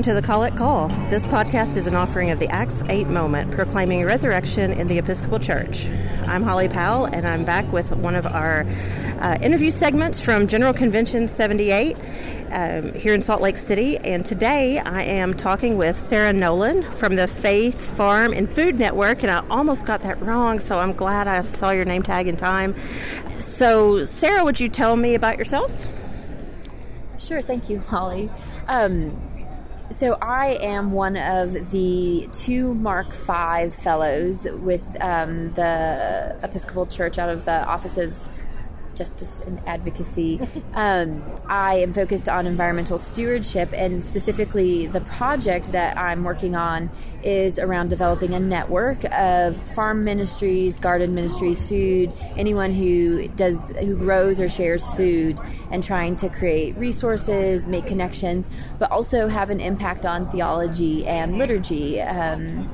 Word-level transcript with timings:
Welcome 0.00 0.14
to 0.14 0.20
the 0.22 0.26
Collect 0.26 0.56
Call. 0.56 0.88
This 1.10 1.26
podcast 1.26 1.76
is 1.76 1.86
an 1.86 1.94
offering 1.94 2.30
of 2.30 2.38
the 2.38 2.48
Acts 2.48 2.82
8 2.88 3.06
moment, 3.08 3.50
proclaiming 3.50 4.02
resurrection 4.06 4.72
in 4.72 4.88
the 4.88 4.96
Episcopal 4.96 5.38
Church. 5.38 5.88
I'm 6.26 6.42
Holli 6.42 6.72
Powell, 6.72 7.04
and 7.04 7.26
I'm 7.26 7.44
back 7.44 7.70
with 7.70 7.94
one 7.94 8.14
of 8.14 8.24
our 8.24 8.64
uh, 9.20 9.36
interview 9.42 9.70
segments 9.70 10.18
from 10.22 10.46
General 10.46 10.72
Convention 10.72 11.28
78 11.28 11.98
um, 12.50 12.94
here 12.94 13.12
in 13.12 13.20
Salt 13.20 13.42
Lake 13.42 13.58
City. 13.58 13.98
And 13.98 14.24
today 14.24 14.78
I 14.78 15.02
am 15.02 15.34
talking 15.34 15.76
with 15.76 15.98
Sarah 15.98 16.32
Nolan 16.32 16.82
from 16.82 17.16
the 17.16 17.28
Faith 17.28 17.78
Farm 17.78 18.32
and 18.32 18.48
Food 18.48 18.78
Network, 18.78 19.22
and 19.22 19.30
I 19.30 19.46
almost 19.50 19.84
got 19.84 20.00
that 20.00 20.18
wrong, 20.22 20.60
so 20.60 20.78
I'm 20.78 20.94
glad 20.94 21.28
I 21.28 21.42
saw 21.42 21.72
your 21.72 21.84
name 21.84 22.02
tag 22.02 22.26
in 22.26 22.36
time. 22.36 22.74
So, 23.38 24.06
Sarah, 24.06 24.44
would 24.44 24.60
you 24.60 24.70
tell 24.70 24.96
me 24.96 25.14
about 25.14 25.36
yourself? 25.36 25.70
Sure, 27.18 27.42
thank 27.42 27.68
you, 27.68 27.76
Holli. 27.76 28.32
Um, 28.66 29.29
so 29.90 30.16
I 30.22 30.58
am 30.60 30.92
one 30.92 31.16
of 31.16 31.70
the 31.72 32.28
two 32.32 32.74
Mark 32.74 33.08
V 33.12 33.68
fellows 33.70 34.46
with 34.62 34.96
um, 35.00 35.52
the 35.54 36.38
Episcopal 36.42 36.86
Church 36.86 37.18
out 37.18 37.28
of 37.28 37.44
the 37.44 37.66
Office 37.66 37.96
of 37.96 38.28
justice 39.00 39.40
and 39.40 39.58
advocacy. 39.66 40.38
Um, 40.74 41.24
I 41.46 41.76
am 41.76 41.94
focused 41.94 42.28
on 42.28 42.46
environmental 42.46 42.98
stewardship, 42.98 43.70
and 43.72 44.04
specifically, 44.04 44.88
the 44.88 45.00
project 45.00 45.72
that 45.72 45.96
I'm 45.96 46.22
working 46.22 46.54
on 46.54 46.90
is 47.24 47.58
around 47.58 47.88
developing 47.88 48.34
a 48.34 48.40
network 48.40 49.02
of 49.12 49.56
farm 49.74 50.04
ministries, 50.04 50.76
garden 50.76 51.14
ministries, 51.14 51.66
food, 51.66 52.12
anyone 52.36 52.72
who 52.74 53.26
does 53.28 53.74
who 53.76 53.96
grows 53.96 54.38
or 54.38 54.50
shares 54.50 54.86
food, 54.94 55.38
and 55.70 55.82
trying 55.82 56.14
to 56.16 56.28
create 56.28 56.76
resources, 56.76 57.66
make 57.66 57.86
connections, 57.86 58.50
but 58.78 58.90
also 58.90 59.28
have 59.28 59.48
an 59.48 59.60
impact 59.60 60.04
on 60.04 60.28
theology 60.30 61.06
and 61.06 61.38
liturgy. 61.38 62.02
Um, 62.02 62.68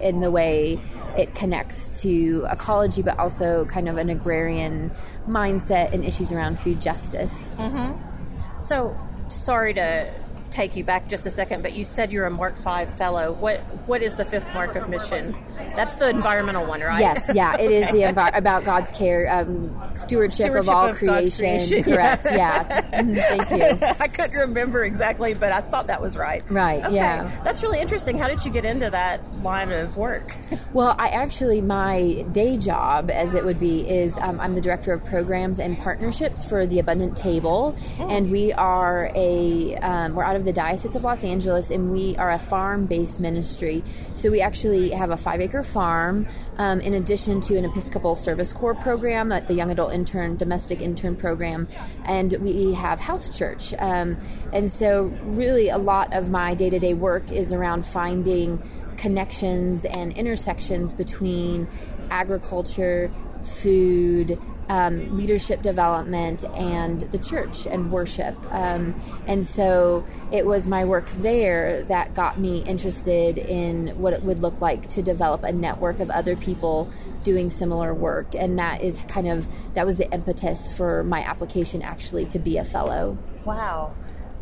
in 0.00 0.20
the 0.20 0.30
way 0.30 0.80
it 1.16 1.34
connects 1.34 2.02
to 2.02 2.46
ecology, 2.50 3.02
but 3.02 3.18
also 3.18 3.64
kind 3.66 3.88
of 3.88 3.96
an 3.96 4.10
agrarian 4.10 4.90
mindset 5.28 5.92
and 5.92 6.04
issues 6.04 6.32
around 6.32 6.58
food 6.60 6.80
justice. 6.80 7.52
Mm-hmm. 7.56 8.58
So, 8.58 8.96
sorry 9.28 9.74
to 9.74 10.12
take 10.50 10.76
you 10.76 10.84
back 10.84 11.08
just 11.08 11.26
a 11.26 11.30
second, 11.30 11.62
but 11.62 11.72
you 11.74 11.84
said 11.84 12.12
you're 12.12 12.26
a 12.26 12.30
Mark 12.30 12.56
V 12.56 12.86
fellow. 12.96 13.32
What 13.32 13.60
what 13.86 14.02
is 14.02 14.16
the 14.16 14.24
fifth 14.24 14.52
mark 14.54 14.76
of 14.76 14.88
mission? 14.88 15.36
That's 15.76 15.96
the 15.96 16.10
environmental 16.10 16.66
one, 16.66 16.80
right? 16.80 17.00
Yes, 17.00 17.30
yeah, 17.34 17.56
it 17.56 17.70
is 17.70 17.90
the 17.90 18.02
envi- 18.12 18.36
about 18.36 18.64
God's 18.64 18.90
care, 18.90 19.28
um, 19.30 19.68
stewardship, 19.94 20.46
stewardship, 20.46 20.56
of 20.56 20.68
all 20.68 20.88
of 20.88 20.96
creation. 20.96 21.46
creation. 21.46 21.82
Correct. 21.90 22.26
Yeah. 22.26 22.34
yeah. 22.68 23.02
Mm-hmm, 23.02 23.14
thank 23.14 23.80
you. 23.80 23.86
I 24.00 24.08
couldn't 24.08 24.38
remember 24.38 24.84
exactly, 24.84 25.34
but 25.34 25.52
I 25.52 25.60
thought 25.60 25.86
that 25.86 26.00
was 26.00 26.16
right. 26.16 26.42
Right. 26.50 26.84
Okay. 26.84 26.96
Yeah. 26.96 27.30
That's 27.44 27.62
really 27.62 27.80
interesting. 27.80 28.18
How 28.18 28.28
did 28.28 28.44
you 28.44 28.50
get 28.50 28.64
into 28.64 28.90
that 28.90 29.42
line 29.42 29.70
of 29.72 29.96
work? 29.96 30.36
well, 30.72 30.94
I 30.98 31.08
actually 31.08 31.62
my 31.62 32.24
day 32.32 32.56
job, 32.56 33.10
as 33.10 33.34
it 33.34 33.44
would 33.44 33.60
be, 33.60 33.88
is 33.88 34.18
um, 34.18 34.40
I'm 34.40 34.54
the 34.54 34.60
director 34.60 34.92
of 34.92 35.04
programs 35.04 35.58
and 35.58 35.78
partnerships 35.78 36.44
for 36.44 36.66
the 36.66 36.78
Abundant 36.78 37.16
Table, 37.16 37.74
mm. 37.96 38.10
and 38.10 38.30
we 38.30 38.52
are 38.52 39.10
a 39.14 39.76
um, 39.76 40.14
we're 40.14 40.24
out 40.24 40.36
of 40.36 40.39
the 40.44 40.52
Diocese 40.52 40.94
of 40.94 41.04
Los 41.04 41.24
Angeles, 41.24 41.70
and 41.70 41.90
we 41.90 42.16
are 42.16 42.30
a 42.30 42.38
farm 42.38 42.86
based 42.86 43.20
ministry. 43.20 43.82
So 44.14 44.30
we 44.30 44.40
actually 44.40 44.90
have 44.90 45.10
a 45.10 45.16
five 45.16 45.40
acre 45.40 45.62
farm, 45.62 46.26
um, 46.58 46.80
in 46.80 46.94
addition 46.94 47.40
to 47.42 47.56
an 47.56 47.64
Episcopal 47.64 48.16
Service 48.16 48.52
Corps 48.52 48.74
program, 48.74 49.28
like 49.28 49.46
the 49.46 49.54
Young 49.54 49.70
Adult 49.70 49.92
Intern, 49.92 50.36
Domestic 50.36 50.80
Intern 50.80 51.16
program, 51.16 51.68
and 52.04 52.32
we 52.40 52.74
have 52.74 53.00
house 53.00 53.36
church. 53.36 53.74
Um, 53.78 54.16
and 54.52 54.70
so, 54.70 55.04
really, 55.22 55.68
a 55.68 55.78
lot 55.78 56.12
of 56.12 56.30
my 56.30 56.54
day 56.54 56.70
to 56.70 56.78
day 56.78 56.94
work 56.94 57.30
is 57.30 57.52
around 57.52 57.86
finding 57.86 58.62
connections 58.96 59.86
and 59.86 60.12
intersections 60.12 60.92
between 60.92 61.66
agriculture, 62.10 63.10
food, 63.42 64.38
um, 64.68 65.16
leadership 65.16 65.62
development 65.62 66.44
and 66.54 67.00
the 67.00 67.18
church 67.18 67.66
and 67.66 67.90
worship. 67.90 68.36
Um, 68.52 68.94
and 69.26 69.44
so 69.44 70.06
it 70.30 70.46
was 70.46 70.68
my 70.68 70.84
work 70.84 71.08
there 71.18 71.82
that 71.84 72.14
got 72.14 72.38
me 72.38 72.62
interested 72.62 73.38
in 73.38 73.88
what 73.98 74.12
it 74.12 74.22
would 74.22 74.40
look 74.40 74.60
like 74.60 74.86
to 74.88 75.02
develop 75.02 75.42
a 75.42 75.52
network 75.52 75.98
of 75.98 76.08
other 76.10 76.36
people 76.36 76.88
doing 77.24 77.50
similar 77.50 77.92
work. 77.92 78.28
And 78.38 78.58
that 78.58 78.80
is 78.80 79.04
kind 79.08 79.26
of, 79.26 79.46
that 79.74 79.84
was 79.84 79.98
the 79.98 80.10
impetus 80.12 80.76
for 80.76 81.02
my 81.02 81.20
application 81.20 81.82
actually 81.82 82.26
to 82.26 82.38
be 82.38 82.56
a 82.56 82.64
fellow. 82.64 83.18
Wow. 83.44 83.94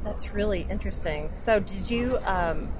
That's 0.05 0.33
really 0.33 0.67
interesting. 0.71 1.33
So, 1.33 1.61
did 1.61 1.91
you 1.91 2.19
um, 2.25 2.73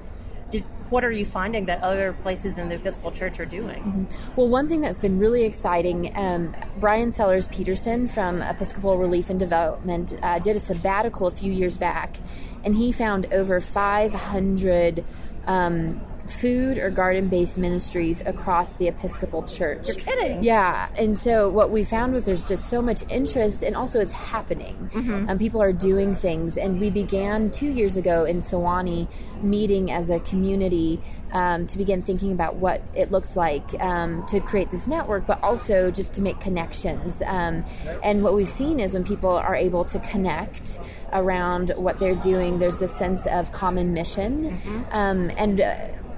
what 0.89 1.03
are 1.03 1.11
you 1.11 1.25
finding 1.25 1.65
that 1.65 1.81
other 1.81 2.13
places 2.13 2.57
in 2.57 2.69
the 2.69 2.75
Episcopal 2.75 3.11
Church 3.11 3.39
are 3.39 3.45
doing? 3.45 3.83
Mm-hmm. 3.83 4.35
Well, 4.35 4.47
one 4.47 4.67
thing 4.67 4.81
that's 4.81 4.99
been 4.99 5.19
really 5.19 5.43
exciting, 5.43 6.11
um, 6.15 6.55
Brian 6.77 7.11
Sellers 7.11 7.47
Petersen 7.47 8.07
from 8.07 8.41
Episcopal 8.41 8.97
Relief 8.97 9.29
and 9.29 9.39
Development 9.39 10.17
uh, 10.21 10.39
did 10.39 10.55
a 10.55 10.59
sabbatical 10.59 11.27
a 11.27 11.31
few 11.31 11.51
years 11.51 11.77
back, 11.77 12.17
and 12.63 12.75
he 12.75 12.91
found 12.91 13.31
over 13.33 13.61
500 13.61 15.05
um, 15.47 16.01
food 16.27 16.77
or 16.77 16.89
garden 16.89 17.27
based 17.27 17.57
ministries 17.57 18.21
across 18.21 18.77
the 18.77 18.87
Episcopal 18.87 19.43
Church. 19.43 19.87
You're 19.87 19.95
kidding. 19.95 20.43
Yeah. 20.43 20.89
And 20.97 21.17
so 21.17 21.49
what 21.49 21.69
we 21.71 21.83
found 21.83 22.13
was 22.13 22.25
there's 22.25 22.47
just 22.47 22.69
so 22.69 22.81
much 22.81 23.03
interest 23.09 23.63
and 23.63 23.75
also 23.75 23.99
it's 23.99 24.11
happening. 24.11 24.75
Mm-hmm. 24.93 25.29
Um, 25.29 25.37
people 25.37 25.61
are 25.61 25.73
doing 25.73 26.13
things. 26.13 26.57
And 26.57 26.79
we 26.79 26.89
began 26.89 27.51
two 27.51 27.71
years 27.71 27.97
ago 27.97 28.25
in 28.25 28.37
Sewanee 28.37 29.07
meeting 29.41 29.91
as 29.91 30.09
a 30.09 30.19
community 30.19 30.99
um, 31.31 31.67
to 31.67 31.77
begin 31.77 32.01
thinking 32.01 32.31
about 32.31 32.55
what 32.55 32.81
it 32.93 33.11
looks 33.11 33.35
like 33.35 33.63
um, 33.81 34.25
to 34.27 34.39
create 34.39 34.69
this 34.71 34.87
network, 34.87 35.25
but 35.27 35.41
also 35.43 35.91
just 35.91 36.13
to 36.15 36.21
make 36.21 36.39
connections. 36.39 37.21
Um, 37.25 37.63
and 38.03 38.23
what 38.23 38.33
we've 38.33 38.47
seen 38.47 38.79
is 38.79 38.93
when 38.93 39.03
people 39.03 39.31
are 39.31 39.55
able 39.55 39.85
to 39.85 39.99
connect 39.99 40.79
around 41.13 41.71
what 41.75 41.99
they're 41.99 42.15
doing, 42.15 42.59
there's 42.59 42.81
a 42.81 42.87
sense 42.87 43.25
of 43.27 43.51
common 43.51 43.93
mission. 43.93 44.51
Mm-hmm. 44.51 44.81
Um, 44.91 45.31
and 45.37 45.61
uh, 45.61 45.75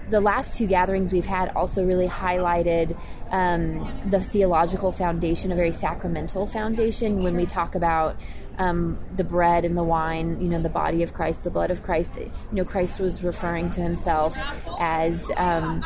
the 0.09 0.21
last 0.21 0.57
two 0.57 0.67
gatherings 0.67 1.13
we've 1.13 1.25
had 1.25 1.49
also 1.55 1.85
really 1.85 2.07
highlighted 2.07 2.97
um, 3.31 3.93
the 4.07 4.19
theological 4.19 4.91
foundation, 4.91 5.51
a 5.51 5.55
very 5.55 5.71
sacramental 5.71 6.45
foundation, 6.47 7.23
when 7.23 7.35
we 7.35 7.45
talk 7.45 7.75
about 7.75 8.17
um, 8.57 8.99
the 9.15 9.23
bread 9.23 9.65
and 9.65 9.77
the 9.77 9.83
wine, 9.83 10.39
you 10.41 10.49
know, 10.49 10.61
the 10.61 10.69
body 10.69 11.03
of 11.03 11.13
Christ, 11.13 11.43
the 11.43 11.51
blood 11.51 11.71
of 11.71 11.83
Christ. 11.83 12.17
You 12.17 12.31
know, 12.51 12.65
Christ 12.65 12.99
was 12.99 13.23
referring 13.23 13.69
to 13.71 13.81
himself 13.81 14.37
as 14.79 15.29
um, 15.37 15.81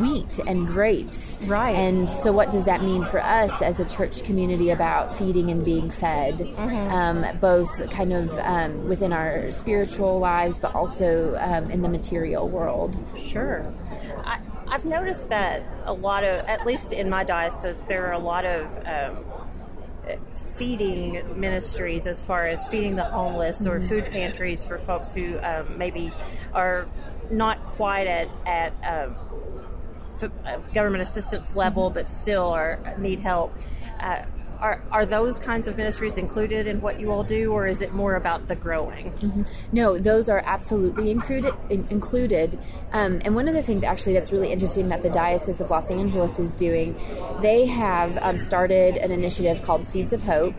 wheat 0.00 0.38
and 0.46 0.66
grapes. 0.66 1.36
Right. 1.42 1.74
And 1.74 2.10
so, 2.10 2.32
what 2.32 2.50
does 2.50 2.64
that 2.64 2.82
mean 2.82 3.04
for 3.04 3.20
us 3.20 3.62
as 3.62 3.80
a 3.80 3.84
church 3.84 4.24
community 4.24 4.70
about 4.70 5.12
feeding 5.12 5.50
and 5.50 5.64
being 5.64 5.90
fed, 5.90 6.38
mm-hmm. 6.38 6.92
um, 6.92 7.38
both 7.38 7.90
kind 7.90 8.12
of 8.12 8.30
um, 8.38 8.88
within 8.88 9.12
our 9.12 9.50
spiritual 9.50 10.18
lives, 10.18 10.58
but 10.58 10.74
also 10.74 11.36
um, 11.38 11.70
in 11.70 11.82
the 11.82 11.88
material 11.88 12.48
world? 12.48 12.96
Sure. 13.18 13.72
I, 14.24 14.40
I've 14.68 14.84
noticed 14.84 15.28
that 15.28 15.62
a 15.84 15.92
lot 15.92 16.24
of, 16.24 16.44
at 16.46 16.66
least 16.66 16.92
in 16.92 17.10
my 17.10 17.24
diocese, 17.24 17.84
there 17.84 18.06
are 18.06 18.12
a 18.12 18.18
lot 18.18 18.44
of 18.44 18.76
um, 18.86 19.24
feeding 20.32 21.38
ministries 21.38 22.06
as 22.06 22.22
far 22.22 22.46
as 22.46 22.64
feeding 22.66 22.96
the 22.96 23.04
homeless 23.04 23.66
or 23.66 23.78
mm-hmm. 23.78 23.88
food 23.88 24.04
pantries 24.06 24.62
for 24.62 24.78
folks 24.78 25.12
who 25.12 25.38
um, 25.40 25.78
maybe 25.78 26.12
are 26.52 26.86
not 27.30 27.62
quite 27.64 28.06
at 28.06 28.28
at 28.46 28.72
um, 28.86 29.16
government 30.72 31.02
assistance 31.02 31.56
level, 31.56 31.90
but 31.90 32.08
still 32.08 32.50
are 32.50 32.78
need 32.98 33.18
help. 33.18 33.56
Uh, 34.00 34.22
are, 34.60 34.82
are 34.90 35.06
those 35.06 35.38
kinds 35.38 35.68
of 35.68 35.76
ministries 35.76 36.18
included 36.18 36.66
in 36.66 36.80
what 36.80 37.00
you 37.00 37.10
all 37.10 37.24
do, 37.24 37.52
or 37.52 37.66
is 37.66 37.82
it 37.82 37.92
more 37.92 38.16
about 38.16 38.46
the 38.46 38.56
growing? 38.56 39.12
Mm-hmm. 39.12 39.42
No, 39.72 39.98
those 39.98 40.28
are 40.28 40.42
absolutely 40.44 41.10
included. 41.10 41.54
included. 41.70 42.58
Um, 42.92 43.20
and 43.24 43.34
one 43.34 43.48
of 43.48 43.54
the 43.54 43.62
things 43.62 43.82
actually 43.82 44.12
that's 44.12 44.32
really 44.32 44.52
interesting 44.52 44.86
that 44.86 45.02
the 45.02 45.10
Diocese 45.10 45.60
of 45.60 45.70
Los 45.70 45.90
Angeles 45.90 46.38
is 46.38 46.54
doing, 46.54 46.94
they 47.40 47.66
have 47.66 48.16
um, 48.20 48.36
started 48.36 48.96
an 48.98 49.10
initiative 49.10 49.62
called 49.62 49.86
Seeds 49.86 50.12
of 50.12 50.22
Hope, 50.22 50.54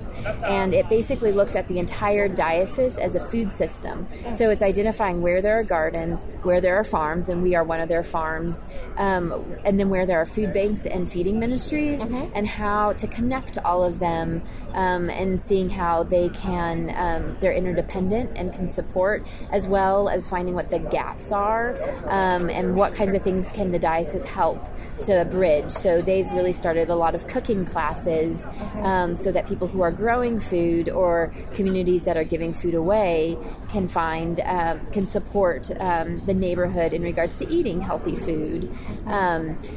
and 0.45 0.73
it 0.73 0.89
basically 0.89 1.31
looks 1.31 1.55
at 1.55 1.67
the 1.67 1.79
entire 1.79 2.27
diocese 2.27 2.97
as 2.97 3.15
a 3.15 3.19
food 3.29 3.51
system. 3.51 4.07
So 4.33 4.49
it's 4.49 4.61
identifying 4.61 5.21
where 5.21 5.41
there 5.41 5.59
are 5.59 5.63
gardens, 5.63 6.25
where 6.43 6.59
there 6.59 6.75
are 6.75 6.83
farms, 6.83 7.29
and 7.29 7.41
we 7.41 7.55
are 7.55 7.63
one 7.63 7.79
of 7.79 7.87
their 7.87 8.03
farms, 8.03 8.65
um, 8.97 9.33
and 9.63 9.79
then 9.79 9.89
where 9.89 10.05
there 10.05 10.19
are 10.19 10.25
food 10.25 10.51
banks 10.51 10.85
and 10.85 11.09
feeding 11.09 11.39
ministries, 11.39 12.03
mm-hmm. 12.03 12.31
and 12.35 12.47
how 12.47 12.93
to 12.93 13.07
connect 13.07 13.57
all 13.59 13.83
of 13.83 13.84
them 13.91 14.41
um, 14.73 15.09
and 15.09 15.39
seeing 15.39 15.69
how 15.69 16.03
they 16.03 16.29
can 16.29 16.93
um, 16.95 17.37
they're 17.39 17.53
interdependent 17.53 18.37
and 18.37 18.53
can 18.53 18.67
support 18.67 19.23
as 19.51 19.67
well 19.67 20.09
as 20.09 20.29
finding 20.29 20.55
what 20.55 20.69
the 20.69 20.79
gaps 20.79 21.31
are 21.31 21.75
um, 22.09 22.49
and 22.49 22.75
what 22.75 22.93
kinds 22.95 23.15
of 23.15 23.21
things 23.21 23.51
can 23.51 23.71
the 23.71 23.79
diocese 23.79 24.25
help 24.25 24.63
to 25.01 25.25
bridge. 25.25 25.69
So 25.69 26.01
they've 26.01 26.29
really 26.31 26.53
started 26.53 26.89
a 26.89 26.95
lot 26.95 27.15
of 27.15 27.27
cooking 27.27 27.65
classes 27.65 28.47
um, 28.81 29.15
so 29.15 29.31
that 29.31 29.47
people 29.47 29.67
who 29.67 29.81
are 29.81 29.91
growing 29.91 30.39
food 30.39 30.89
or 30.89 31.31
communities 31.53 32.05
that 32.05 32.17
are 32.17 32.23
giving 32.23 32.53
food 32.53 32.75
away 32.75 33.37
can 33.69 33.87
find 33.87 34.39
um, 34.41 34.85
can 34.91 35.05
support 35.05 35.69
um, 35.79 36.25
the 36.25 36.33
neighborhood 36.33 36.93
in 36.93 37.01
regards 37.01 37.39
to 37.39 37.47
eating 37.49 37.81
healthy 37.81 38.15
food. 38.15 38.71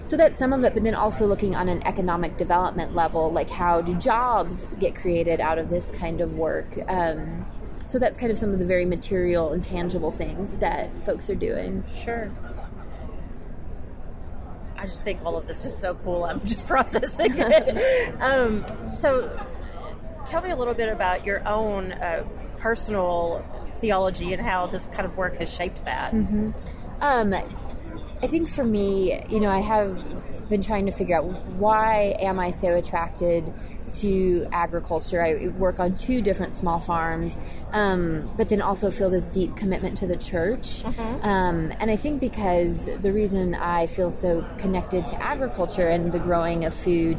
So 0.05 0.16
that's 0.16 0.38
some 0.38 0.52
of 0.52 0.64
it 0.64 0.75
but 0.75 0.84
then 0.84 0.94
also 0.94 1.26
looking 1.26 1.55
on 1.55 1.69
an 1.69 1.84
economic 1.87 2.37
development 2.37 2.94
level 2.94 3.32
like 3.32 3.50
how 3.50 3.81
do 3.81 3.94
jobs 4.00 4.75
get 4.75 4.95
created 4.95 5.41
out 5.41 5.59
of 5.59 5.71
this 5.71 5.91
kind 5.91 6.21
of 6.21 6.37
work. 6.37 6.67
Um, 6.89 7.47
so 7.85 7.99
that's 7.99 8.19
kind 8.19 8.31
of 8.31 8.37
some 8.37 8.53
of 8.53 8.59
the 8.59 8.67
very 8.67 8.85
material 8.85 9.53
and 9.53 9.65
tangible 9.65 10.11
things 10.11 10.59
that 10.59 10.93
folks 11.06 11.31
are 11.31 11.35
doing. 11.35 11.83
Sure. 11.91 12.31
I 14.77 14.87
just 14.87 15.03
think 15.03 15.25
all 15.25 15.37
of 15.37 15.47
this 15.47 15.65
is 15.65 15.77
so 15.77 15.95
cool. 15.95 16.25
I'm 16.25 16.41
just 16.45 16.67
processing 16.67 17.33
it. 17.35 18.21
um, 18.21 18.65
so, 18.89 19.47
tell 20.25 20.43
me 20.43 20.51
a 20.51 20.56
little 20.56 20.75
bit 20.75 20.89
about 20.89 21.25
your 21.25 21.47
own 21.49 21.93
uh, 21.93 22.25
personal 22.59 23.43
theology 23.79 24.33
and 24.33 24.43
how 24.43 24.67
this 24.67 24.87
kind 24.87 25.06
of 25.06 25.17
work 25.17 25.37
has 25.37 25.53
shaped 25.53 25.85
that. 25.85 26.12
Mm-hmm. 26.12 26.51
Um, 27.01 27.33
I 27.33 28.27
think 28.27 28.49
for 28.49 28.65
me, 28.65 29.21
you 29.31 29.41
know, 29.41 29.51
I 29.51 29.61
have 29.61 29.97
been 30.49 30.62
trying 30.62 30.87
to 30.87 30.93
figure 30.93 31.17
out 31.17 31.25
why 31.25 32.17
am 32.21 32.39
I 32.39 32.50
so 32.50 32.75
attracted 32.75 33.53
to 33.93 34.47
agriculture. 34.53 35.23
I 35.23 35.49
work 35.49 35.81
on 35.81 35.97
two 35.97 36.21
different 36.21 36.55
small 36.55 36.79
farms, 36.79 37.41
um, 37.73 38.31
but 38.37 38.49
then 38.49 38.62
also 38.62 38.91
feel 38.91 39.11
this 39.11 39.29
deep 39.29 39.56
commitment 39.56 39.97
to 39.99 40.06
the 40.06 40.17
church. 40.17 40.85
Uh-huh. 40.85 41.03
Um, 41.23 41.73
and 41.81 41.91
I 41.91 41.97
think 41.97 42.21
because 42.21 42.99
the 43.00 43.12
reason 43.12 43.55
I 43.55 43.87
feel 43.87 44.11
so 44.11 44.47
connected 44.59 45.06
to 45.06 45.23
agriculture 45.23 45.89
and 45.89 46.12
the 46.12 46.19
growing 46.19 46.65
of 46.65 46.75
food 46.75 47.19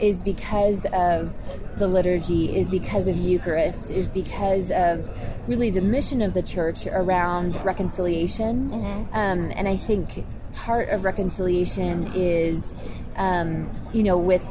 is 0.00 0.22
because 0.22 0.86
of 0.92 1.38
the 1.78 1.88
liturgy, 1.88 2.56
is 2.56 2.70
because 2.70 3.08
of 3.08 3.16
Eucharist, 3.16 3.90
is 3.90 4.10
because 4.10 4.70
of 4.70 5.10
really 5.48 5.70
the 5.70 5.80
mission 5.80 6.22
of 6.22 6.34
the 6.34 6.42
church 6.42 6.86
around 6.86 7.56
reconciliation. 7.64 8.72
Uh-huh. 8.72 8.98
Um, 9.12 9.52
and 9.56 9.66
I 9.66 9.76
think 9.76 10.24
part 10.64 10.88
of 10.88 11.04
reconciliation 11.04 12.10
is, 12.14 12.74
um, 13.16 13.70
you 13.92 14.02
know, 14.02 14.18
with 14.18 14.46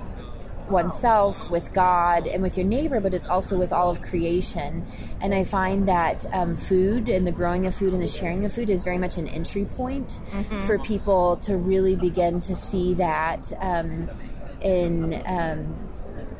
oneself, 0.69 1.49
with 1.49 1.73
God, 1.73 2.27
and 2.27 2.41
with 2.41 2.57
your 2.57 2.65
neighbor, 2.65 2.99
but 2.99 3.13
it's 3.13 3.27
also 3.27 3.57
with 3.57 3.71
all 3.71 3.89
of 3.89 4.01
creation. 4.01 4.85
And 5.21 5.33
I 5.33 5.43
find 5.43 5.87
that 5.87 6.25
um, 6.33 6.55
food 6.55 7.09
and 7.09 7.25
the 7.25 7.31
growing 7.31 7.65
of 7.65 7.75
food 7.75 7.93
and 7.93 8.01
the 8.01 8.07
sharing 8.07 8.45
of 8.45 8.51
food 8.51 8.69
is 8.69 8.83
very 8.83 8.97
much 8.97 9.17
an 9.17 9.27
entry 9.27 9.65
point 9.65 10.19
mm-hmm. 10.31 10.59
for 10.61 10.79
people 10.79 11.37
to 11.37 11.57
really 11.57 11.95
begin 11.95 12.39
to 12.41 12.55
see 12.55 12.93
that 12.95 13.51
um, 13.59 14.09
in. 14.61 15.21
Um, 15.25 15.75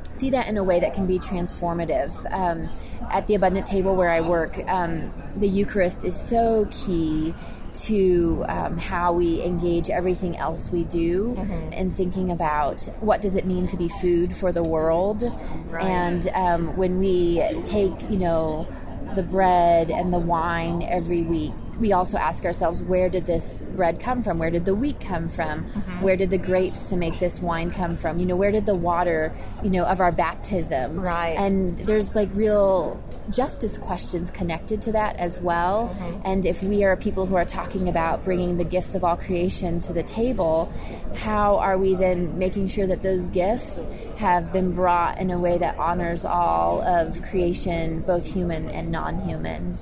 see 0.10 0.30
that 0.32 0.48
in 0.48 0.58
a 0.58 0.64
way 0.64 0.80
that 0.80 0.96
can 0.96 1.06
be 1.06 1.20
transformative. 1.20 2.12
Um, 2.34 2.70
at 3.12 3.28
the 3.28 3.36
Abundant 3.36 3.68
Table 3.68 3.96
where 3.96 4.10
I 4.10 4.22
work, 4.22 4.58
um, 4.68 5.14
the 5.36 5.48
Eucharist 5.48 6.04
is 6.04 6.20
so 6.20 6.68
key 6.72 7.36
to 7.86 8.46
um, 8.48 8.78
how 8.78 9.14
we 9.14 9.42
engage 9.44 9.90
everything 9.90 10.38
else 10.38 10.72
we 10.72 10.84
do 10.86 11.36
mm-hmm. 11.36 11.70
and 11.74 11.96
thinking 11.96 12.32
about 12.32 12.82
what 13.00 13.22
does 13.22 13.36
it 13.36 13.46
mean 13.46 13.68
to 13.68 13.78
be 13.78 13.88
food 13.88 14.36
for 14.36 14.52
the 14.52 14.64
world 14.64 15.24
right. 15.70 15.84
and 15.84 16.28
um, 16.30 16.76
when 16.78 16.98
we 16.98 17.44
take 17.64 17.94
you 18.10 18.18
know 18.18 18.68
the 19.16 19.24
bread 19.24 19.90
and 19.90 20.14
the 20.14 20.20
wine 20.20 20.84
every 20.84 21.24
week 21.24 21.54
we 21.80 21.94
also 21.94 22.18
ask 22.18 22.44
ourselves 22.46 22.82
where 22.82 23.10
did 23.10 23.26
this 23.26 23.64
bread 23.76 24.00
come 24.00 24.22
from 24.22 24.40
where 24.40 24.50
did 24.50 24.66
the 24.66 24.76
wheat 24.76 25.00
come 25.00 25.30
from 25.30 25.64
mm-hmm. 25.64 26.02
where 26.02 26.16
did 26.16 26.30
the 26.30 26.38
grapes 26.38 26.86
to 26.86 26.96
make 26.96 27.18
this 27.20 27.40
wine 27.40 27.72
come 27.72 27.96
from 27.96 28.20
you 28.20 28.26
know 28.26 28.36
where 28.36 28.52
did 28.52 28.66
the 28.66 28.76
water 28.76 29.34
you 29.64 29.70
know 29.70 29.86
of 29.86 30.00
our 30.00 30.12
baptism 30.12 31.00
right 31.00 31.38
and 31.38 31.78
there's 31.80 32.16
like 32.16 32.30
real 32.34 33.02
justice 33.30 33.78
questions 33.78 34.32
connected 34.32 34.82
to 34.82 34.92
that 34.92 35.16
as 35.18 35.40
well 35.40 35.90
mm-hmm. 35.90 36.22
and 36.26 36.46
if 36.46 36.64
we 36.64 36.84
are 36.84 36.96
people 36.96 37.26
who 37.26 37.36
are 37.36 37.46
talking 37.46 37.90
about 37.90 38.24
bringing 38.24 38.58
the 38.58 38.64
gifts 38.64 38.96
of 38.96 39.04
all 39.04 39.18
creation 39.18 39.80
to 39.80 39.94
the 39.94 40.04
table 40.04 40.72
how 41.16 41.58
are 41.58 41.78
we 41.78 41.94
then 41.96 42.38
making 42.38 42.68
sure 42.68 42.88
that 42.88 43.04
those 43.04 43.28
gifts 43.30 43.86
have 44.18 44.52
been 44.54 44.72
brought 44.74 45.20
in 45.20 45.30
a 45.32 45.38
way 45.38 45.58
that 45.58 45.78
honors 45.78 46.26
all 46.26 46.82
of 46.82 47.22
creation 47.24 48.02
both 48.02 48.34
human 48.34 48.70
and 48.70 48.92
non-human 48.92 49.76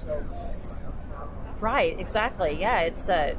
Right, 1.59 1.97
exactly. 1.99 2.57
Yeah, 2.59 2.81
it's 2.81 3.09
uh, 3.09 3.33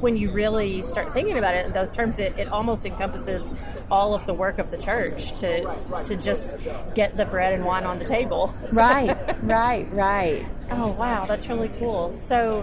when 0.00 0.16
you 0.16 0.30
really 0.30 0.82
start 0.82 1.12
thinking 1.12 1.38
about 1.38 1.54
it 1.54 1.66
in 1.66 1.72
those 1.72 1.90
terms, 1.90 2.18
it, 2.18 2.36
it 2.38 2.48
almost 2.48 2.86
encompasses 2.86 3.50
all 3.90 4.14
of 4.14 4.26
the 4.26 4.34
work 4.34 4.58
of 4.58 4.70
the 4.70 4.78
church 4.78 5.32
to 5.40 5.76
to 6.04 6.16
just 6.16 6.56
get 6.94 7.16
the 7.16 7.26
bread 7.26 7.52
and 7.52 7.64
wine 7.64 7.84
on 7.84 7.98
the 7.98 8.04
table. 8.04 8.52
right, 8.72 9.16
right, 9.42 9.86
right. 9.92 10.46
Oh 10.74 10.92
wow, 10.98 11.24
that's 11.26 11.48
really 11.48 11.70
cool. 11.78 12.12
So, 12.12 12.62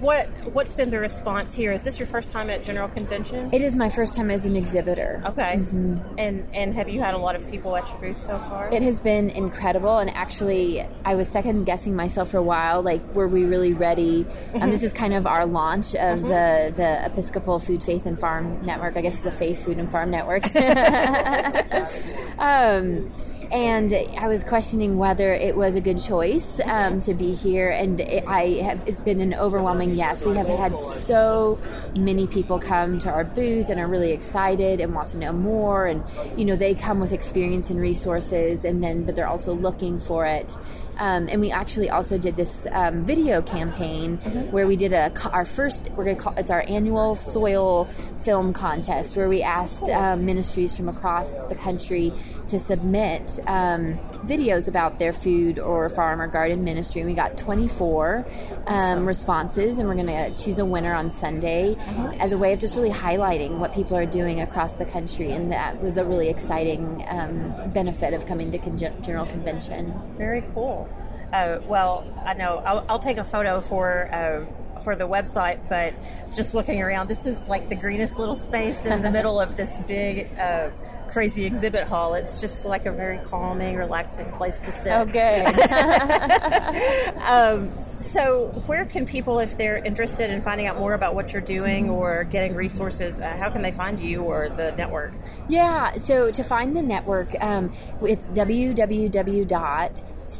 what 0.00 0.26
what's 0.52 0.74
been 0.74 0.90
the 0.90 0.98
response 0.98 1.54
here? 1.54 1.72
Is 1.72 1.82
this 1.82 1.98
your 1.98 2.06
first 2.06 2.30
time 2.30 2.48
at 2.48 2.64
General 2.64 2.88
Convention? 2.88 3.52
It 3.52 3.60
is 3.60 3.76
my 3.76 3.88
first 3.88 4.14
time 4.14 4.30
as 4.30 4.46
an 4.46 4.56
exhibitor. 4.56 5.22
Okay. 5.26 5.56
Mm-hmm. 5.56 6.14
And 6.18 6.46
and 6.54 6.74
have 6.74 6.88
you 6.88 7.00
had 7.00 7.14
a 7.14 7.18
lot 7.18 7.36
of 7.36 7.50
people 7.50 7.76
at 7.76 7.88
your 7.90 7.98
booth 7.98 8.16
so 8.16 8.38
far? 8.38 8.70
It 8.72 8.82
has 8.82 9.00
been 9.00 9.30
incredible, 9.30 9.98
and 9.98 10.10
actually, 10.10 10.82
I 11.04 11.14
was 11.16 11.28
second 11.28 11.64
guessing 11.64 11.94
myself 11.94 12.30
for 12.30 12.38
a 12.38 12.42
while. 12.42 12.82
Like, 12.82 13.02
were 13.14 13.28
we 13.28 13.44
really 13.44 13.74
ready? 13.74 14.26
And 14.54 14.64
um, 14.64 14.70
this 14.70 14.82
is 14.82 14.92
kind 14.92 15.12
of 15.12 15.26
our 15.26 15.44
launch 15.44 15.94
of 15.94 16.20
mm-hmm. 16.20 16.28
the 16.28 16.72
the 16.76 17.06
Episcopal 17.06 17.58
Food, 17.58 17.82
Faith, 17.82 18.06
and 18.06 18.18
Farm 18.18 18.64
Network. 18.64 18.96
I 18.96 19.02
guess 19.02 19.22
the 19.22 19.32
Faith, 19.32 19.64
Food, 19.64 19.78
and 19.78 19.90
Farm 19.90 20.10
Network. 20.10 20.44
um, 22.38 23.10
and 23.52 23.92
I 24.18 24.28
was 24.28 24.44
questioning 24.44 24.96
whether 24.96 25.32
it 25.32 25.56
was 25.56 25.74
a 25.74 25.80
good 25.80 25.98
choice 25.98 26.60
um, 26.66 27.00
to 27.00 27.14
be 27.14 27.34
here. 27.34 27.70
And 27.70 28.00
it, 28.00 28.24
I 28.26 28.62
have, 28.62 28.86
it's 28.86 29.00
been 29.00 29.20
an 29.20 29.34
overwhelming 29.34 29.94
yes. 29.96 30.24
We 30.24 30.36
have 30.36 30.46
had 30.46 30.76
so 30.76 31.58
many 31.98 32.26
people 32.26 32.58
come 32.58 32.98
to 33.00 33.10
our 33.10 33.24
booth 33.24 33.68
and 33.70 33.80
are 33.80 33.88
really 33.88 34.12
excited 34.12 34.80
and 34.80 34.94
want 34.94 35.08
to 35.08 35.18
know 35.18 35.32
more. 35.32 35.86
And 35.86 36.02
you 36.36 36.44
know, 36.44 36.56
they 36.56 36.74
come 36.74 37.00
with 37.00 37.12
experience 37.12 37.70
and 37.70 37.80
resources, 37.80 38.64
and 38.64 38.82
then 38.82 39.04
but 39.04 39.16
they're 39.16 39.28
also 39.28 39.52
looking 39.52 39.98
for 39.98 40.26
it. 40.26 40.56
Um, 40.98 41.28
and 41.30 41.40
we 41.40 41.50
actually 41.50 41.88
also 41.88 42.18
did 42.18 42.36
this 42.36 42.66
um, 42.72 43.06
video 43.06 43.40
campaign 43.40 44.18
mm-hmm. 44.18 44.50
where 44.50 44.66
we 44.66 44.76
did 44.76 44.92
a 44.92 45.10
our 45.30 45.46
first 45.46 45.90
we're 45.92 46.04
gonna 46.04 46.16
call 46.16 46.34
it's 46.36 46.50
our 46.50 46.62
annual 46.68 47.14
soil 47.14 47.86
film 47.86 48.52
contest 48.52 49.16
where 49.16 49.28
we 49.28 49.42
asked 49.42 49.88
um, 49.88 50.26
ministries 50.26 50.76
from 50.76 50.90
across 50.90 51.46
the 51.46 51.54
country 51.54 52.12
to 52.50 52.58
submit 52.58 53.38
um, 53.46 53.96
videos 54.26 54.68
about 54.68 54.98
their 54.98 55.12
food 55.12 55.58
or 55.58 55.88
farm 55.88 56.20
or 56.20 56.26
garden 56.26 56.64
ministry. 56.64 57.00
And 57.00 57.08
we 57.08 57.14
got 57.14 57.38
24 57.38 58.16
um, 58.18 58.26
awesome. 58.66 59.06
responses, 59.06 59.78
and 59.78 59.88
we're 59.88 59.94
going 59.94 60.06
to 60.06 60.42
choose 60.42 60.58
a 60.58 60.64
winner 60.64 60.92
on 60.92 61.10
Sunday. 61.10 61.76
As 62.18 62.32
a 62.32 62.38
way 62.38 62.52
of 62.52 62.58
just 62.58 62.76
really 62.76 62.90
highlighting 62.90 63.58
what 63.58 63.72
people 63.74 63.96
are 63.96 64.06
doing 64.06 64.40
across 64.40 64.78
the 64.78 64.84
country. 64.84 65.32
And 65.32 65.50
that 65.52 65.80
was 65.80 65.96
a 65.96 66.04
really 66.04 66.28
exciting 66.28 67.04
um, 67.08 67.70
benefit 67.70 68.14
of 68.14 68.26
coming 68.26 68.50
to 68.52 68.58
Con- 68.58 68.78
General 68.78 69.26
Convention. 69.26 69.92
Very 70.16 70.42
cool. 70.54 70.88
Uh, 71.32 71.60
well, 71.66 72.04
I 72.24 72.34
know 72.34 72.62
I'll, 72.66 72.84
I'll, 72.88 72.98
take 72.98 73.18
a 73.18 73.24
photo 73.24 73.60
for 73.60 74.12
uh, 74.12 74.80
for 74.82 74.96
the 74.96 75.06
website, 75.06 75.60
but 75.68 75.94
just 76.34 76.54
looking 76.54 76.82
around, 76.82 77.08
this 77.08 77.24
is 77.24 77.48
like 77.48 77.68
the 77.68 77.76
greenest 77.76 78.18
little 78.18 78.34
space 78.34 78.84
in 78.84 79.02
the 79.02 79.10
middle 79.10 79.40
of 79.40 79.56
this 79.56 79.78
big. 79.78 80.26
Uh, 80.38 80.70
crazy 81.10 81.44
exhibit 81.44 81.84
hall. 81.84 82.14
It's 82.14 82.40
just 82.40 82.64
like 82.64 82.86
a 82.86 82.92
very 82.92 83.18
calming, 83.18 83.76
relaxing 83.76 84.30
place 84.32 84.60
to 84.60 84.70
sit. 84.70 84.92
Okay. 85.08 85.44
um, 87.26 87.68
so, 87.68 88.48
where 88.66 88.86
can 88.86 89.06
people, 89.06 89.40
if 89.40 89.58
they're 89.58 89.78
interested 89.78 90.30
in 90.30 90.40
finding 90.40 90.66
out 90.66 90.78
more 90.78 90.94
about 90.94 91.14
what 91.14 91.32
you're 91.32 91.42
doing 91.42 91.90
or 91.90 92.24
getting 92.24 92.54
resources, 92.54 93.20
uh, 93.20 93.36
how 93.36 93.50
can 93.50 93.62
they 93.62 93.72
find 93.72 94.00
you 94.00 94.22
or 94.22 94.48
the 94.48 94.72
network? 94.72 95.12
Yeah, 95.48 95.92
so 95.92 96.30
to 96.30 96.42
find 96.42 96.74
the 96.74 96.82
network, 96.82 97.28
um, 97.42 97.72
it's 98.02 98.30
www 98.32 99.46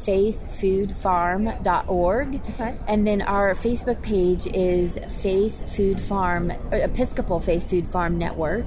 faithfoodfarm.org. 0.01 2.35
Okay. 2.35 2.77
And 2.89 3.07
then 3.07 3.21
our 3.23 3.55
Facebook 3.55 4.03
page 4.03 4.49
is 4.55 4.99
Faith 5.23 5.77
Food 5.77 6.01
Farm, 6.01 6.51
Episcopal 6.73 7.41
Faith 7.41 7.69
Food 7.69 7.87
Farm 7.87 8.17
Network. 8.17 8.65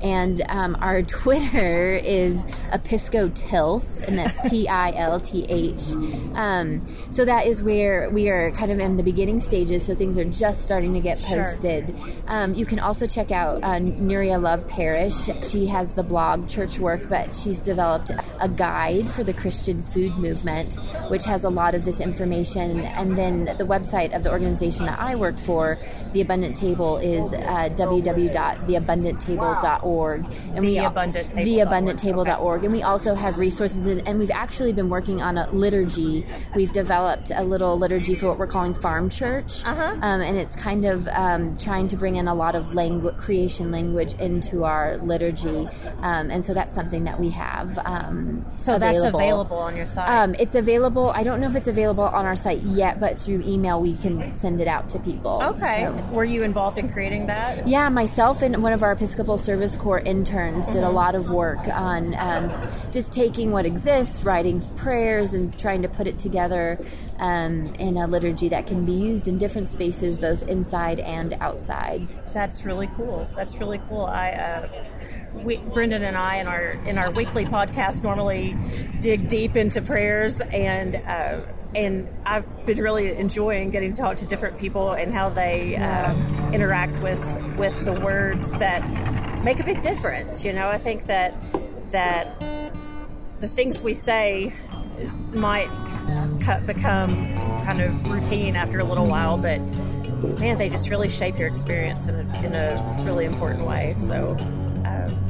And 0.00 0.40
um, 0.48 0.76
our 0.80 1.02
Twitter 1.02 1.96
is 1.96 2.42
Episco 2.72 3.30
Tilth, 3.30 4.06
and 4.06 4.18
that's 4.18 4.40
T 4.50 4.68
I 4.68 4.92
L 4.92 5.20
T 5.20 5.44
H. 5.48 5.94
Um, 6.34 6.86
so 7.10 7.24
that 7.24 7.46
is 7.46 7.62
where 7.62 8.10
we 8.10 8.28
are 8.28 8.50
kind 8.52 8.72
of 8.72 8.78
in 8.78 8.96
the 8.96 9.02
beginning 9.02 9.40
stages, 9.40 9.86
so 9.86 9.94
things 9.94 10.18
are 10.18 10.24
just 10.24 10.64
starting 10.64 10.92
to 10.94 11.00
get 11.00 11.20
posted. 11.20 11.88
Sure. 11.88 12.12
Um, 12.28 12.54
you 12.54 12.64
can 12.64 12.78
also 12.78 13.06
check 13.06 13.30
out 13.30 13.62
uh, 13.62 13.78
Nurya 13.78 14.40
Love 14.40 14.66
Parish. 14.68 15.28
She 15.42 15.66
has 15.66 15.92
the 15.94 16.02
blog 16.02 16.48
Church 16.48 16.78
Work, 16.78 17.08
but 17.08 17.36
she's 17.36 17.60
developed 17.60 18.10
a 18.40 18.48
guide 18.48 19.10
for 19.10 19.24
the 19.24 19.32
Christian 19.32 19.82
food 19.82 20.16
movement, 20.16 20.76
which 21.08 21.24
has 21.24 21.44
a 21.44 21.50
lot 21.50 21.74
of 21.74 21.84
this 21.84 22.00
information. 22.00 22.80
And 22.80 23.18
then 23.18 23.44
the 23.44 23.64
website 23.64 24.16
of 24.16 24.22
the 24.22 24.30
organization 24.30 24.86
that 24.86 24.98
I 24.98 25.16
work 25.16 25.38
for, 25.38 25.78
The 26.12 26.20
Abundant 26.20 26.56
Table, 26.56 26.98
is 26.98 27.34
uh, 27.34 27.68
www.theabundanttable.org. 27.72 29.89
And 29.94 30.58
the 30.58 30.60
we 30.60 30.78
Abundant 30.78 31.30
Table. 31.30 31.50
Theabundanttable.org. 31.50 32.58
Okay. 32.58 32.66
And 32.66 32.72
we 32.72 32.82
also 32.82 33.14
have 33.14 33.38
resources, 33.38 33.86
in, 33.86 34.00
and 34.06 34.18
we've 34.18 34.30
actually 34.30 34.72
been 34.72 34.88
working 34.88 35.20
on 35.20 35.38
a 35.38 35.50
liturgy. 35.50 36.24
We've 36.54 36.72
developed 36.72 37.30
a 37.34 37.44
little 37.44 37.78
liturgy 37.78 38.14
for 38.14 38.26
what 38.26 38.38
we're 38.38 38.46
calling 38.46 38.74
Farm 38.74 39.10
Church. 39.10 39.64
Uh-huh. 39.64 39.96
Um, 40.00 40.20
and 40.20 40.36
it's 40.36 40.56
kind 40.56 40.84
of 40.84 41.08
um, 41.08 41.56
trying 41.56 41.88
to 41.88 41.96
bring 41.96 42.16
in 42.16 42.28
a 42.28 42.34
lot 42.34 42.54
of 42.54 42.74
language, 42.74 43.16
creation 43.16 43.70
language 43.70 44.14
into 44.14 44.64
our 44.64 44.98
liturgy. 44.98 45.68
Um, 46.00 46.30
and 46.30 46.44
so 46.44 46.54
that's 46.54 46.74
something 46.74 47.04
that 47.04 47.18
we 47.18 47.30
have. 47.30 47.78
Um, 47.84 48.44
so 48.54 48.76
available. 48.76 49.02
that's 49.02 49.14
available 49.14 49.56
on 49.58 49.76
your 49.76 49.86
site? 49.86 50.08
Um, 50.08 50.34
it's 50.38 50.54
available. 50.54 51.10
I 51.10 51.22
don't 51.22 51.40
know 51.40 51.48
if 51.48 51.56
it's 51.56 51.68
available 51.68 52.04
on 52.04 52.24
our 52.24 52.36
site 52.36 52.62
yet, 52.62 53.00
but 53.00 53.18
through 53.18 53.42
email 53.44 53.80
we 53.80 53.96
can 53.96 54.32
send 54.34 54.60
it 54.60 54.68
out 54.68 54.88
to 54.90 54.98
people. 54.98 55.42
Okay. 55.42 55.84
So. 55.84 56.12
Were 56.12 56.24
you 56.24 56.42
involved 56.42 56.78
in 56.78 56.92
creating 56.92 57.26
that? 57.26 57.66
Yeah, 57.66 57.88
myself 57.88 58.42
and 58.42 58.62
one 58.62 58.72
of 58.72 58.82
our 58.82 58.92
Episcopal 58.92 59.38
Service 59.38 59.76
Corps 59.80 60.00
interns 60.00 60.66
did 60.66 60.76
a 60.76 60.86
mm-hmm. 60.86 60.94
lot 60.94 61.14
of 61.14 61.30
work 61.30 61.66
on 61.68 62.14
um, 62.18 62.52
just 62.92 63.14
taking 63.14 63.50
what 63.50 63.64
exists, 63.64 64.22
writing 64.24 64.60
prayers, 64.76 65.32
and 65.32 65.58
trying 65.58 65.80
to 65.80 65.88
put 65.88 66.06
it 66.06 66.18
together 66.18 66.78
um, 67.18 67.66
in 67.78 67.96
a 67.96 68.06
liturgy 68.06 68.50
that 68.50 68.66
can 68.66 68.84
be 68.84 68.92
used 68.92 69.26
in 69.26 69.38
different 69.38 69.68
spaces, 69.68 70.18
both 70.18 70.46
inside 70.48 71.00
and 71.00 71.32
outside. 71.40 72.02
That's 72.34 72.66
really 72.66 72.88
cool. 72.88 73.26
That's 73.34 73.56
really 73.56 73.80
cool. 73.88 74.04
I. 74.04 74.32
Uh, 74.32 74.84
we, 75.32 75.58
Brendan 75.58 76.02
and 76.02 76.16
I 76.16 76.36
in 76.36 76.48
our 76.48 76.72
in 76.72 76.98
our 76.98 77.10
weekly 77.12 77.44
podcast 77.44 78.02
normally 78.02 78.56
dig 79.00 79.28
deep 79.28 79.54
into 79.54 79.80
prayers 79.80 80.40
and 80.40 80.96
uh, 80.96 81.40
and 81.74 82.08
I've 82.26 82.66
been 82.66 82.78
really 82.78 83.16
enjoying 83.16 83.70
getting 83.70 83.94
to 83.94 84.02
talk 84.02 84.16
to 84.18 84.26
different 84.26 84.58
people 84.58 84.90
and 84.90 85.14
how 85.14 85.28
they 85.28 85.76
uh, 85.76 86.50
interact 86.50 87.00
with 87.00 87.24
with 87.56 87.84
the 87.84 87.92
words 87.92 88.54
that 88.54 88.82
make 89.42 89.60
a 89.60 89.64
big 89.64 89.82
difference. 89.82 90.44
You 90.44 90.52
know, 90.52 90.68
I 90.68 90.78
think 90.78 91.06
that 91.06 91.40
that 91.90 92.38
the 93.40 93.48
things 93.48 93.82
we 93.82 93.94
say 93.94 94.52
might 95.32 95.70
become 96.66 97.14
kind 97.64 97.80
of 97.80 98.04
routine 98.04 98.56
after 98.56 98.80
a 98.80 98.84
little 98.84 99.06
while, 99.06 99.36
but 99.36 99.60
man, 100.38 100.58
they 100.58 100.68
just 100.68 100.90
really 100.90 101.08
shape 101.08 101.38
your 101.38 101.48
experience 101.48 102.08
in 102.08 102.14
a, 102.14 102.42
in 102.44 102.54
a 102.54 103.02
really 103.04 103.24
important 103.24 103.66
way. 103.66 103.94
So 103.96 104.36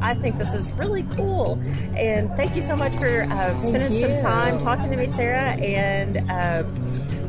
I 0.03 0.15
think 0.15 0.39
this 0.39 0.55
is 0.55 0.73
really 0.73 1.03
cool. 1.15 1.61
And 1.95 2.31
thank 2.31 2.55
you 2.57 2.63
so 2.63 2.75
much 2.75 2.97
for 2.97 3.25
uh, 3.25 3.59
spending 3.59 3.93
some 3.93 4.23
time 4.23 4.59
talking 4.59 4.91
to 4.91 4.97
me, 4.97 5.07
Sarah. 5.07 5.53
And 5.61 6.17
uh, 6.31 6.63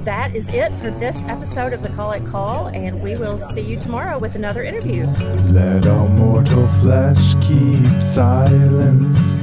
that 0.05 0.36
is 0.36 0.50
it 0.50 0.72
for 0.74 0.89
this 0.89 1.24
episode 1.25 1.74
of 1.74 1.84
the 1.84 1.89
Collect 1.89 2.25
Call. 2.25 2.67
And 2.67 3.01
we 3.01 3.15
will 3.15 3.38
see 3.38 3.62
you 3.62 3.77
tomorrow 3.77 4.17
with 4.17 4.36
another 4.36 4.63
interview. 4.63 5.05
Let 5.51 5.86
all 5.86 6.08
mortal 6.08 6.67
flesh 6.79 7.36
keep 7.41 8.01
silence 8.01 9.38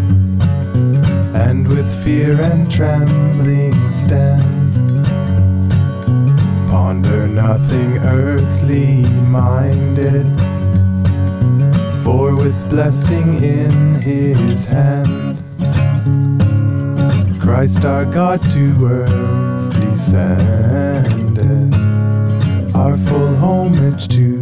and 1.35 1.69
with 1.69 1.87
fear 2.03 2.41
and 2.41 2.71
trembling 2.71 3.93
stand. 3.93 4.75
Ponder 6.71 7.29
nothing 7.29 7.99
earthly 7.99 9.03
minded 9.27 10.27
for 12.03 12.35
with 12.35 12.71
blessing 12.71 13.43
in 13.43 14.01
his 14.01 14.65
hand, 14.65 15.39
Christ 17.41 17.85
our 17.85 18.05
God 18.05 18.43
to 18.51 18.87
earth 18.87 19.58
descended, 19.99 21.75
our 22.73 22.97
full 22.97 23.35
homage 23.35 24.07
to 24.07 24.38